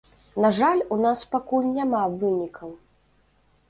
На 0.45 0.49
жаль, 0.59 0.81
у 0.95 0.97
нас 1.03 1.23
пакуль 1.37 1.71
няма 1.77 2.03
вынікаў. 2.19 2.69